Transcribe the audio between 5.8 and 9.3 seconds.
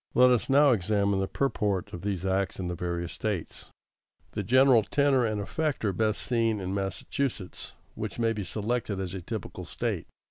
are best seen in Massachusetts, which may be selected as a